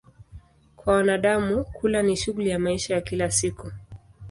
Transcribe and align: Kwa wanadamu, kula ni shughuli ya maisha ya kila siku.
Kwa 0.75 0.93
wanadamu, 0.93 1.63
kula 1.63 2.01
ni 2.03 2.17
shughuli 2.17 2.49
ya 2.49 2.59
maisha 2.59 2.93
ya 2.95 3.01
kila 3.01 3.31
siku. 3.31 3.71